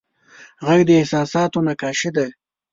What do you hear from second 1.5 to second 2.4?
نقاشي ده